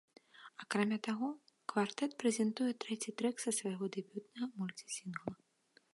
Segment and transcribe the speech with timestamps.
[0.63, 1.29] Акрамя таго,
[1.73, 5.31] квартэт прэзентуе трэці трэк са свайго дэбютнага мульці-сінгла.